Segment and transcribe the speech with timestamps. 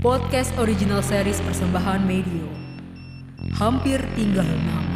[0.00, 2.48] Podcast original series persembahan Medio.
[3.60, 4.88] Hampir tinggal nama.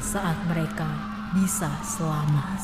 [0.00, 0.88] Saat mereka
[1.36, 2.56] bisa selamat.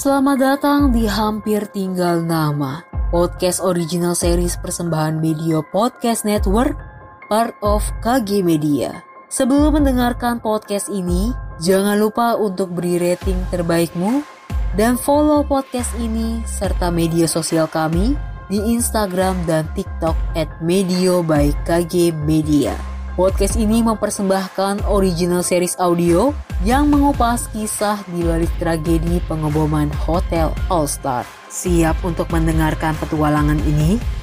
[0.00, 2.80] Selamat datang di Hampir Tinggal Nama,
[3.12, 6.72] podcast original series persembahan Media Podcast Network,
[7.28, 9.07] part of KG Media.
[9.28, 14.24] Sebelum mendengarkan podcast ini, jangan lupa untuk beri rating terbaikmu
[14.72, 18.16] dan follow podcast ini serta media sosial kami
[18.48, 22.72] di Instagram dan TikTok at Medio by KG Media.
[23.20, 26.32] Podcast ini mempersembahkan original series audio
[26.64, 31.28] yang mengupas kisah di balik tragedi pengeboman Hotel All Star.
[31.52, 34.17] Siap untuk mendengarkan petualangan ini?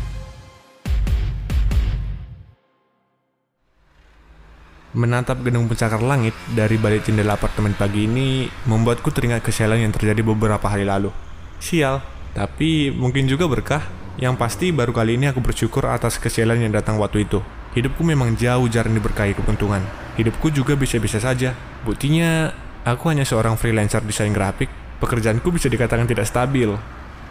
[4.95, 10.23] Menatap gedung pencakar langit dari balik jendela apartemen pagi ini membuatku teringat kesialan yang terjadi
[10.23, 11.11] beberapa hari lalu.
[11.59, 11.99] Sial,
[12.31, 13.83] tapi mungkin juga berkah.
[14.15, 17.43] Yang pasti baru kali ini aku bersyukur atas kesialan yang datang waktu itu.
[17.75, 19.83] Hidupku memang jauh jarang diberkahi keuntungan.
[20.15, 21.51] Hidupku juga bisa-bisa saja.
[21.83, 22.55] Buktinya,
[22.87, 24.71] aku hanya seorang freelancer desain grafik.
[25.03, 26.71] Pekerjaanku bisa dikatakan tidak stabil.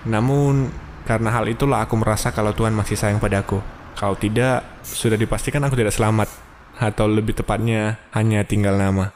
[0.04, 0.68] Namun,
[1.08, 3.64] karena hal itulah aku merasa kalau Tuhan masih sayang padaku.
[3.96, 6.43] Kalau tidak, sudah dipastikan aku tidak selamat.
[6.78, 9.14] Atau lebih tepatnya, hanya tinggal nama.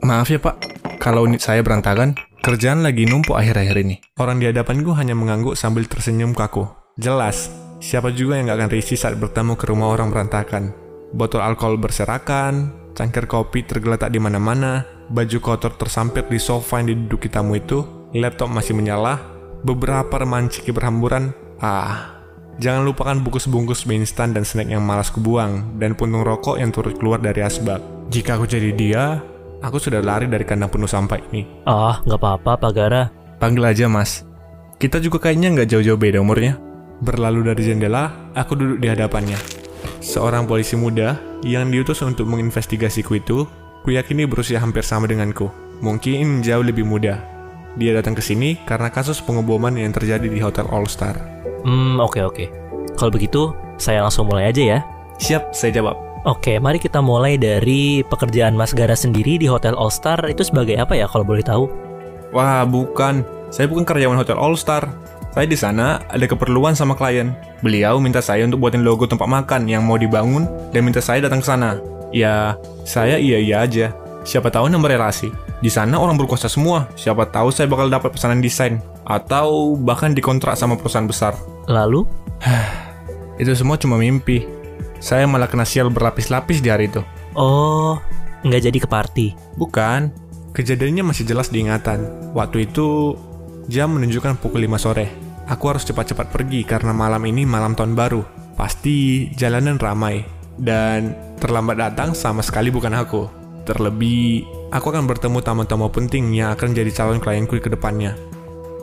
[0.00, 0.56] Maaf ya pak,
[1.00, 3.96] kalau unit saya berantakan, kerjaan lagi numpuk akhir-akhir ini.
[4.20, 6.68] Orang di hadapanku hanya mengangguk sambil tersenyum kaku.
[7.00, 7.48] Jelas,
[7.80, 10.76] siapa juga yang gak akan risih saat bertemu ke rumah orang berantakan.
[11.16, 17.32] Botol alkohol berserakan, cangkir kopi tergeletak di mana-mana, baju kotor tersampir di sofa yang diduduki
[17.32, 19.16] tamu itu, laptop masih menyala,
[19.64, 21.32] beberapa remahan ciki berhamburan.
[21.60, 22.19] Ah,
[22.60, 27.00] jangan lupakan bungkus-bungkus mie instan dan snack yang malas kubuang, dan puntung rokok yang turut
[27.00, 27.80] keluar dari asbak.
[28.12, 29.24] Jika aku jadi dia,
[29.64, 31.64] aku sudah lari dari kandang penuh sampah ini.
[31.64, 33.02] Ah, nggak apa-apa, Pak Gara.
[33.40, 34.28] Panggil aja mas.
[34.76, 36.60] Kita juga kayaknya nggak jauh-jauh beda umurnya.
[37.00, 39.40] Berlalu dari jendela, aku duduk di hadapannya.
[40.04, 43.48] Seorang polisi muda yang diutus untuk menginvestigasiku itu,
[43.88, 45.48] kuyakini berusia hampir sama denganku.
[45.80, 47.24] Mungkin jauh lebih muda.
[47.80, 51.39] Dia datang ke sini karena kasus pengeboman yang terjadi di Hotel All Star.
[51.64, 52.44] Hmm, oke oke.
[52.96, 54.78] Kalau begitu, saya langsung mulai aja ya.
[55.20, 55.96] Siap, saya jawab.
[56.28, 60.76] Oke, mari kita mulai dari pekerjaan Mas Gara sendiri di Hotel All Star itu sebagai
[60.76, 61.64] apa ya kalau boleh tahu?
[62.36, 63.24] Wah, bukan.
[63.48, 64.84] Saya bukan karyawan Hotel All Star.
[65.32, 67.32] Saya di sana ada keperluan sama klien.
[67.64, 70.44] Beliau minta saya untuk buatin logo tempat makan yang mau dibangun
[70.76, 71.80] dan minta saya datang ke sana.
[72.12, 73.86] Ya, saya iya-iya aja.
[74.20, 75.32] Siapa tahu nambah relasi.
[75.64, 76.84] Di sana orang berkuasa semua.
[77.00, 78.76] Siapa tahu saya bakal dapat pesanan desain
[79.10, 81.34] atau bahkan dikontrak sama perusahaan besar.
[81.66, 82.06] Lalu?
[83.42, 84.46] Itu semua cuma mimpi.
[85.02, 87.00] Saya malah kena sial berlapis-lapis di hari itu.
[87.32, 87.96] Oh,
[88.44, 89.26] nggak jadi ke party.
[89.56, 90.12] Bukan,
[90.52, 92.04] kejadiannya masih jelas diingatan.
[92.36, 93.16] Waktu itu
[93.64, 95.08] jam menunjukkan pukul 5 sore.
[95.48, 98.20] Aku harus cepat-cepat pergi karena malam ini malam tahun baru.
[98.60, 100.20] Pasti jalanan ramai.
[100.60, 103.24] Dan terlambat datang sama sekali bukan aku.
[103.64, 108.12] Terlebih, aku akan bertemu tamu-tamu penting yang akan jadi calon klienku ke depannya.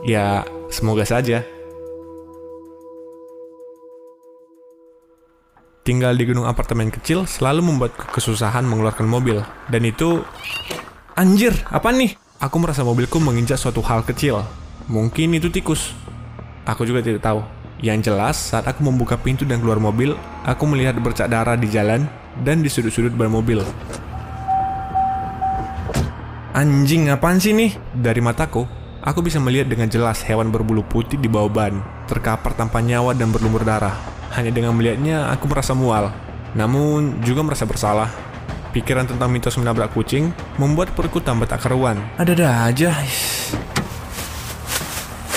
[0.07, 1.43] Ya, semoga saja.
[5.83, 9.43] Tinggal di gedung apartemen kecil selalu membuatku kesusahan mengeluarkan mobil.
[9.67, 10.23] Dan itu...
[11.19, 12.15] Anjir, apa nih?
[12.39, 14.47] Aku merasa mobilku menginjak suatu hal kecil.
[14.87, 15.91] Mungkin itu tikus.
[16.63, 17.43] Aku juga tidak tahu.
[17.83, 20.15] Yang jelas, saat aku membuka pintu dan keluar mobil,
[20.47, 22.07] aku melihat bercak darah di jalan
[22.47, 23.59] dan di sudut-sudut ban mobil.
[26.55, 27.75] Anjing, apaan sih nih?
[27.91, 28.63] Dari mataku,
[29.03, 33.33] aku bisa melihat dengan jelas hewan berbulu putih di bawah ban, terkapar tanpa nyawa dan
[33.33, 33.97] berlumur darah.
[34.33, 36.13] Hanya dengan melihatnya, aku merasa mual.
[36.53, 38.09] Namun, juga merasa bersalah.
[38.71, 40.29] Pikiran tentang mitos menabrak kucing
[40.61, 41.97] membuat perutku tambah tak karuan.
[42.19, 42.93] Ada-ada aja.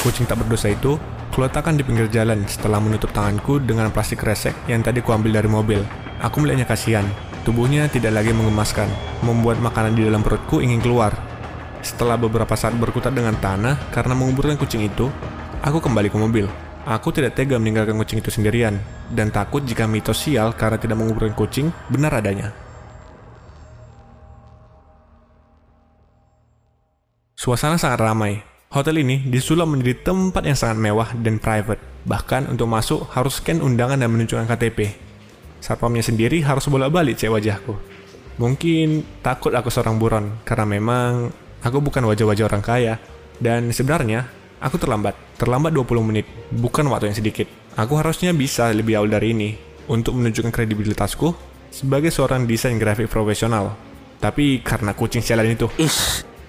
[0.04, 1.00] Kucing tak berdosa itu
[1.31, 5.81] kuletakkan di pinggir jalan setelah menutup tanganku dengan plastik resek yang tadi kuambil dari mobil.
[6.20, 7.06] Aku melihatnya kasihan.
[7.41, 8.90] Tubuhnya tidak lagi mengemaskan,
[9.25, 11.30] membuat makanan di dalam perutku ingin keluar.
[11.81, 15.09] Setelah beberapa saat berkutat dengan tanah karena menguburkan kucing itu,
[15.65, 16.47] aku kembali ke mobil.
[16.85, 18.81] Aku tidak tega meninggalkan kucing itu sendirian,
[19.12, 22.53] dan takut jika mitos sial karena tidak menguburkan kucing benar adanya.
[27.37, 28.44] Suasana sangat ramai.
[28.69, 31.81] Hotel ini disulap menjadi tempat yang sangat mewah dan private.
[32.05, 34.93] Bahkan untuk masuk harus scan undangan dan menunjukkan KTP.
[35.61, 37.77] Satpamnya sendiri harus bolak-balik cek wajahku.
[38.41, 42.94] Mungkin takut aku seorang buron, karena memang aku bukan wajah-wajah orang kaya.
[43.40, 44.28] Dan sebenarnya,
[44.60, 45.16] aku terlambat.
[45.40, 47.48] Terlambat 20 menit, bukan waktu yang sedikit.
[47.76, 49.50] Aku harusnya bisa lebih awal dari ini.
[49.88, 51.34] Untuk menunjukkan kredibilitasku,
[51.72, 53.74] sebagai seorang desain grafik profesional.
[54.20, 55.98] Tapi karena kucing sialan itu, Ih,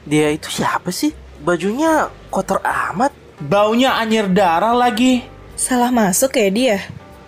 [0.03, 1.15] dia itu siapa sih?
[1.41, 3.15] Bajunya kotor amat.
[3.41, 5.25] Baunya anyir darah lagi.
[5.57, 6.77] Salah masuk ya dia?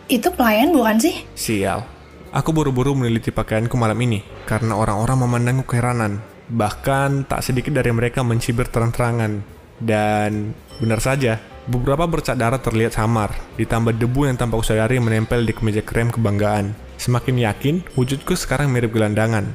[0.05, 1.15] Itu pelayan bukan sih?
[1.33, 1.87] sial.
[2.33, 6.17] Aku buru-buru meneliti pakaianku malam ini karena orang-orang memandangku keheranan.
[6.49, 9.43] Bahkan tak sedikit dari mereka mencibir terang-terangan.
[9.79, 15.51] Dan benar saja, beberapa bercak darah terlihat samar, ditambah debu yang tampak sehari menempel di
[15.55, 16.75] kemeja krem kebanggaan.
[16.99, 19.47] Semakin yakin, wujudku sekarang mirip gelandangan.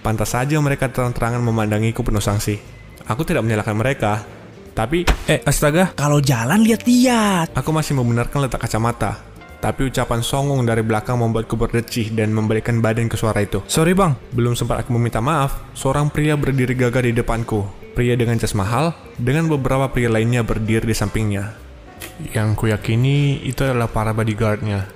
[0.00, 2.56] Pantas saja mereka terang-terangan memandangiku penuh sanksi.
[3.04, 4.24] Aku tidak menyalahkan mereka,
[4.72, 7.52] tapi eh astaga, Kalau jalan lihat-lihat.
[7.52, 9.20] Aku masih membenarkan letak kacamata,
[9.60, 13.60] tapi ucapan songong dari belakang membuatku berdecih dan membalikkan badan ke suara itu.
[13.68, 17.68] Sorry bang, belum sempat aku meminta maaf, seorang pria berdiri gagah di depanku.
[17.92, 21.52] Pria dengan jas mahal, dengan beberapa pria lainnya berdiri di sampingnya.
[22.32, 24.88] Yang kuyakini itu adalah para bodyguardnya.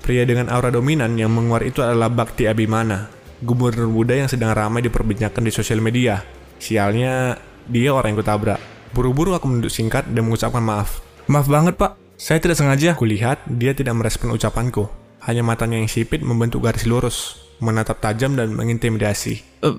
[0.00, 3.12] Pria dengan aura dominan yang menguar itu adalah Bakti Abimana,
[3.44, 6.24] gubernur muda yang sedang ramai diperbincangkan di sosial media.
[6.56, 7.36] Sialnya,
[7.68, 8.60] dia orang yang kutabrak.
[8.96, 11.04] Buru-buru aku menunduk singkat dan mengucapkan maaf.
[11.28, 12.92] Maaf banget pak, saya tidak sengaja.
[12.92, 14.92] Kulihat dia tidak merespon ucapanku.
[15.24, 19.40] Hanya matanya yang sipit membentuk garis lurus, menatap tajam dan mengintimidasi.
[19.64, 19.76] Eh,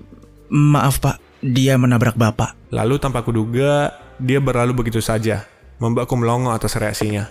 [0.49, 2.57] maaf pak, dia menabrak bapak.
[2.73, 5.45] Lalu tanpa kuduga, dia berlalu begitu saja,
[5.77, 7.29] membuatku melongo atas reaksinya.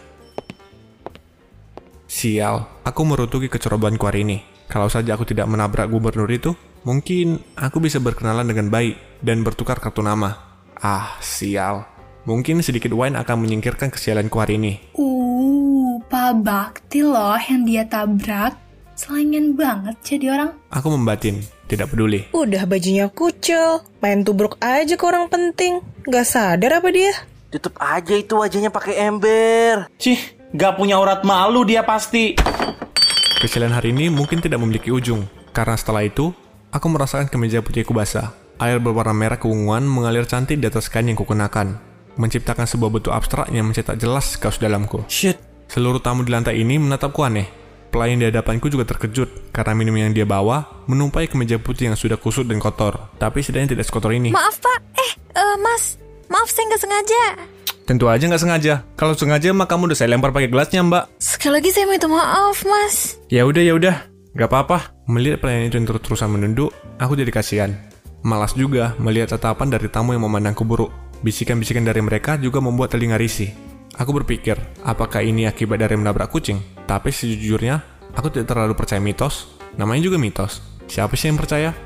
[2.10, 4.38] Sial, aku merutuki kecerobohanku hari ini.
[4.66, 9.78] Kalau saja aku tidak menabrak gubernur itu, mungkin aku bisa berkenalan dengan baik dan bertukar
[9.78, 10.34] kartu nama.
[10.82, 11.89] Ah, sial.
[12.28, 14.72] Mungkin sedikit wine akan menyingkirkan kesialanku hari ini.
[14.92, 18.56] Uh, Pak Bakti loh yang dia tabrak.
[18.92, 20.50] Selengen banget jadi orang.
[20.68, 22.28] Aku membatin, tidak peduli.
[22.36, 25.80] Udah bajunya kucel, main tubruk aja ke orang penting.
[26.04, 27.08] Gak sadar apa dia?
[27.48, 29.88] Tutup aja itu wajahnya pakai ember.
[29.96, 30.20] Cih,
[30.52, 32.36] gak punya urat malu dia pasti.
[33.40, 35.24] Kesialan hari ini mungkin tidak memiliki ujung,
[35.56, 36.36] karena setelah itu,
[36.68, 38.36] aku merasakan kemeja putihku basah.
[38.60, 41.80] Air berwarna merah keunguan mengalir cantik di atas kain yang kukenakan,
[42.20, 45.00] menciptakan sebuah bentuk abstrak yang mencetak jelas kaos dalamku.
[45.08, 47.46] Shit, Seluruh tamu di lantai ini menatapku aneh.
[47.94, 52.18] Pelayan di hadapanku juga terkejut karena minum yang dia bawa menumpai kemeja putih yang sudah
[52.18, 52.98] kusut dan kotor.
[53.22, 54.34] Tapi setidaknya tidak sekotor ini.
[54.34, 55.94] Maaf pak, eh eh, mas,
[56.26, 57.22] maaf saya nggak sengaja.
[57.86, 58.74] Tentu aja nggak sengaja.
[58.98, 61.06] Kalau sengaja mah kamu udah saya lempar pakai gelasnya mbak.
[61.22, 63.22] Sekali lagi saya minta maaf mas.
[63.30, 63.94] Ya udah ya udah,
[64.34, 64.90] nggak apa-apa.
[65.06, 67.70] Melihat pelayan itu yang terus-terusan menunduk, aku jadi kasihan.
[68.26, 70.90] Malas juga melihat tatapan dari tamu yang memandangku buruk.
[71.20, 73.52] Bisikan-bisikan dari mereka juga membuat telinga risih.
[74.00, 76.56] Aku berpikir, apakah ini akibat dari menabrak kucing?
[76.88, 77.84] Tapi sejujurnya,
[78.16, 79.52] aku tidak terlalu percaya mitos.
[79.76, 80.64] Namanya juga mitos.
[80.88, 81.76] Siapa sih yang percaya?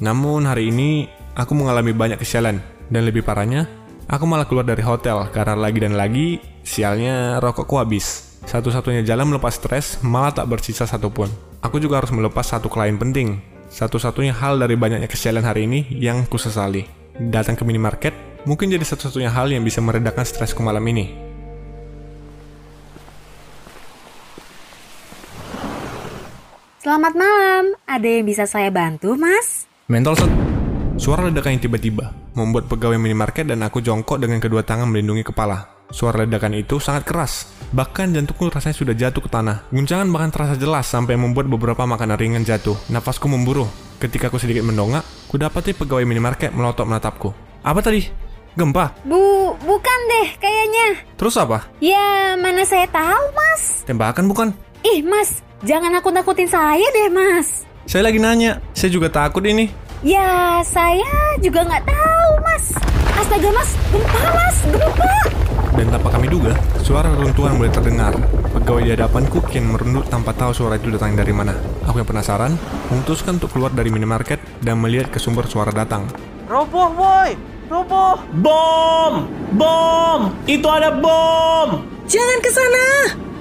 [0.00, 2.64] Namun hari ini, aku mengalami banyak kesialan.
[2.88, 3.68] Dan lebih parahnya,
[4.08, 8.40] aku malah keluar dari hotel karena lagi dan lagi, sialnya rokokku habis.
[8.48, 11.28] Satu-satunya jalan melepas stres malah tak bersisa satupun.
[11.60, 13.40] Aku juga harus melepas satu klien penting.
[13.68, 16.84] Satu-satunya hal dari banyaknya kesialan hari ini yang kusesali.
[17.16, 21.12] Datang ke minimarket mungkin jadi satu-satunya hal yang bisa meredakan stresku malam ini.
[26.84, 29.64] Selamat malam, ada yang bisa saya bantu, Mas?
[29.88, 30.28] Mental set.
[31.00, 35.64] Suara ledakan yang tiba-tiba membuat pegawai minimarket dan aku jongkok dengan kedua tangan melindungi kepala.
[35.88, 37.32] Suara ledakan itu sangat keras,
[37.72, 39.64] bahkan jantungku rasanya sudah jatuh ke tanah.
[39.72, 42.76] Guncangan bahkan terasa jelas sampai membuat beberapa makanan ringan jatuh.
[42.92, 43.68] Nafasku memburuh.
[43.96, 45.02] Ketika aku sedikit mendongak,
[45.32, 47.32] kudapati pegawai minimarket melotot menatapku.
[47.64, 48.04] Apa tadi?
[48.54, 48.94] Gempa?
[49.02, 51.02] Bu, bukan deh kayaknya.
[51.18, 51.66] Terus apa?
[51.82, 53.82] Ya, mana saya tahu, Mas.
[53.82, 54.48] Tembakan bukan?
[54.86, 57.66] Ih, Mas, jangan nakut-nakutin saya deh, Mas.
[57.90, 58.62] Saya lagi nanya.
[58.70, 59.74] Saya juga takut ini.
[60.06, 62.64] Ya, saya juga nggak tahu, Mas.
[63.18, 65.14] Astaga, Mas, gempa, Mas, gempa.
[65.74, 66.54] Dan tanpa kami duga,
[66.86, 68.14] suara runtuhan mulai terdengar.
[68.54, 71.58] Pegawai di hadapanku kian merunduk tanpa tahu suara itu datang dari mana.
[71.90, 72.54] Aku yang penasaran,
[72.86, 76.06] memutuskan untuk keluar dari minimarket dan melihat ke sumber suara datang.
[76.46, 77.53] Roboh, boy.
[77.64, 78.20] Roboh.
[78.44, 79.24] Bom!
[79.56, 80.20] Bom!
[80.44, 81.80] Itu ada bom!
[82.04, 82.86] Jangan ke sana.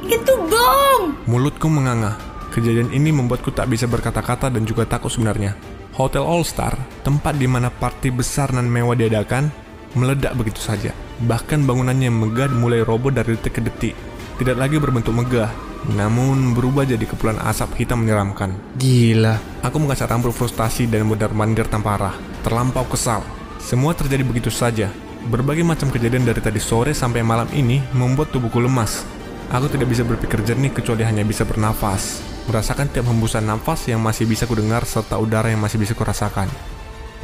[0.07, 1.11] Itu bom!
[1.27, 2.15] Mulutku menganga.
[2.55, 5.59] Kejadian ini membuatku tak bisa berkata-kata dan juga takut sebenarnya.
[5.99, 6.71] Hotel All Star,
[7.03, 9.51] tempat di mana party besar dan mewah diadakan,
[9.99, 10.95] meledak begitu saja.
[11.19, 13.95] Bahkan bangunannya yang megah mulai roboh dari detik ke detik.
[14.39, 15.51] Tidak lagi berbentuk megah,
[15.91, 18.55] namun berubah jadi kepulan asap hitam menyeramkan.
[18.79, 19.35] Gila.
[19.67, 22.15] Aku mengasah rambut frustasi dan mundar-mandir tanpa arah.
[22.41, 23.42] Terlampau kesal.
[23.63, 24.91] Semua terjadi begitu saja.
[25.31, 29.07] Berbagai macam kejadian dari tadi sore sampai malam ini membuat tubuhku lemas.
[29.55, 32.19] Aku tidak bisa berpikir jernih kecuali hanya bisa bernafas.
[32.43, 36.51] Merasakan tiap hembusan nafas yang masih bisa kudengar serta udara yang masih bisa kurasakan.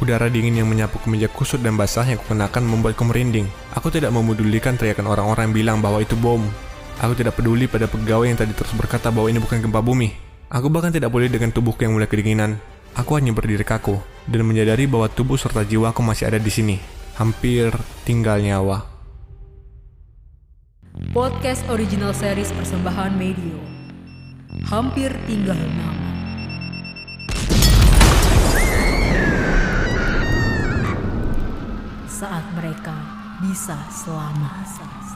[0.00, 3.44] Udara dingin yang menyapu kemeja kusut dan basah yang kukenakan membuatku merinding.
[3.76, 6.40] Aku tidak memedulikan teriakan orang-orang yang bilang bahwa itu bom.
[7.04, 10.16] Aku tidak peduli pada pegawai yang tadi terus berkata bahwa ini bukan gempa bumi.
[10.48, 12.56] Aku bahkan tidak boleh dengan tubuhku yang mulai kedinginan.
[12.98, 16.76] Aku hanya berdiri kaku dan menyadari bahwa tubuh serta jiwaku masih ada di sini.
[17.14, 17.70] Hampir
[18.02, 18.86] tinggal nyawa.
[21.14, 23.58] Podcast original series persembahan Medio.
[24.66, 25.98] Hampir tinggal nama.
[32.10, 32.94] Saat mereka
[33.40, 35.09] bisa selamat.